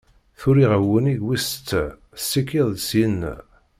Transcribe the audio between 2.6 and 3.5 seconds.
ssyinna.